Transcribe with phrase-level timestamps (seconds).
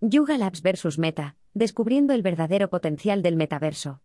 [0.00, 4.00] Yuga Labs vs Meta, descubriendo el verdadero potencial del metaverso.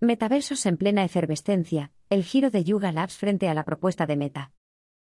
[0.00, 4.52] Metaversos en plena efervescencia, el giro de Yuga Labs frente a la propuesta de Meta.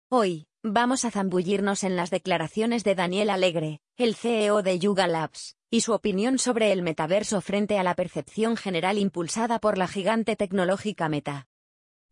[0.09, 5.57] Hoy, vamos a zambullirnos en las declaraciones de Daniel Alegre, el CEO de Yuga Labs,
[5.69, 10.35] y su opinión sobre el metaverso frente a la percepción general impulsada por la gigante
[10.35, 11.47] tecnológica Meta.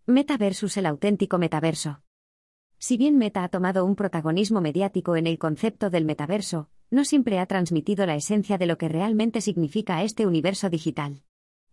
[0.05, 2.03] Meta versus el auténtico metaverso.
[2.77, 7.39] Si bien Meta ha tomado un protagonismo mediático en el concepto del metaverso, no siempre
[7.39, 11.23] ha transmitido la esencia de lo que realmente significa este universo digital.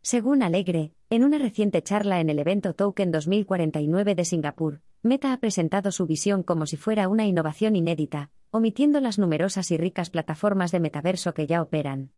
[0.02, 5.38] Según Alegre, en una reciente charla en el evento Token 2049 de Singapur, Meta ha
[5.38, 10.72] presentado su visión como si fuera una innovación inédita, omitiendo las numerosas y ricas plataformas
[10.72, 12.12] de metaverso que ya operan.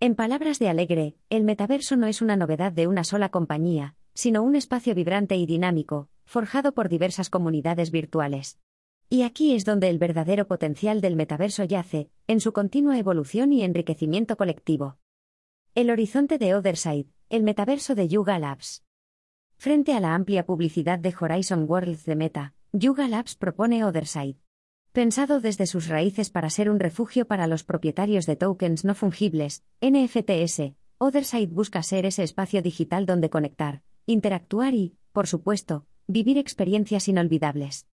[0.00, 4.42] En palabras de Alegre, el metaverso no es una novedad de una sola compañía, sino
[4.42, 8.58] un espacio vibrante y dinámico, forjado por diversas comunidades virtuales.
[9.08, 13.62] Y aquí es donde el verdadero potencial del metaverso yace, en su continua evolución y
[13.62, 14.98] enriquecimiento colectivo.
[15.74, 18.84] El horizonte de Otherside, el metaverso de Yuga Labs.
[19.56, 24.36] Frente a la amplia publicidad de Horizon Worlds de Meta, Yuga Labs propone Otherside.
[24.92, 29.64] Pensado desde sus raíces para ser un refugio para los propietarios de tokens no fungibles,
[29.80, 37.08] NFTs, Otherside busca ser ese espacio digital donde conectar, interactuar y, por supuesto, vivir experiencias
[37.08, 37.86] inolvidables.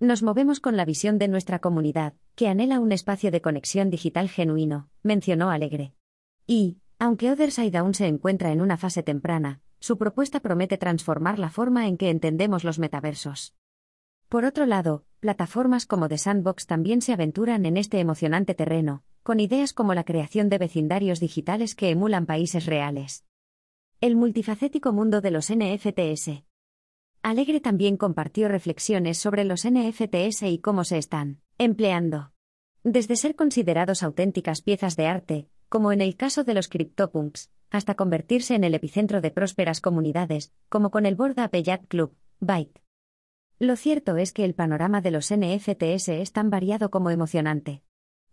[0.00, 4.30] Nos movemos con la visión de nuestra comunidad, que anhela un espacio de conexión digital
[4.30, 5.92] genuino, mencionó Alegre.
[6.46, 11.50] Y, aunque Otherside aún se encuentra en una fase temprana, su propuesta promete transformar la
[11.50, 13.54] forma en que entendemos los metaversos.
[14.30, 19.38] Por otro lado, plataformas como The Sandbox también se aventuran en este emocionante terreno, con
[19.38, 23.26] ideas como la creación de vecindarios digitales que emulan países reales.
[24.00, 26.42] El multifacético mundo de los NFTs.
[27.22, 32.32] Alegre también compartió reflexiones sobre los NFTs y cómo se están empleando.
[32.82, 37.94] Desde ser considerados auténticas piezas de arte, como en el caso de los CryptoPunks, hasta
[37.94, 42.82] convertirse en el epicentro de prósperas comunidades, como con el Borda Ape Yacht Club, Bike.
[43.58, 47.82] Lo cierto es que el panorama de los NFTs es tan variado como emocionante.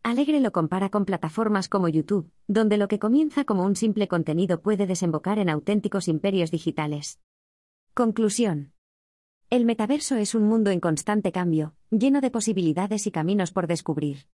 [0.01, 4.61] Alegre lo compara con plataformas como YouTube, donde lo que comienza como un simple contenido
[4.61, 7.19] puede desembocar en auténticos imperios digitales.
[7.93, 8.76] Conclusión.
[9.49, 14.27] El metaverso es un mundo en constante cambio, lleno de posibilidades y caminos por descubrir.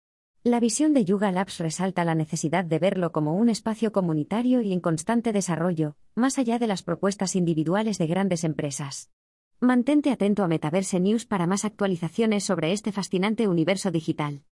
[0.41, 4.71] La visión de Yuga Labs resalta la necesidad de verlo como un espacio comunitario y
[4.71, 9.11] en constante desarrollo, más allá de las propuestas individuales de grandes empresas.
[9.59, 14.43] Mantente atento a Metaverse News para más actualizaciones sobre este fascinante universo digital.